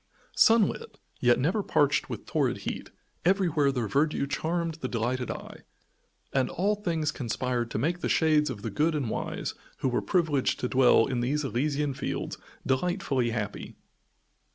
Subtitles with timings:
[0.35, 2.89] Sunlit, yet never parched with torrid heat,
[3.23, 5.59] everywhere their verdure charmed the delighted eye,
[6.33, 10.01] and all things conspired to make the shades of the good and wise, who were
[10.01, 13.75] privileged to dwell in these Elysian Fields, delightfully happy.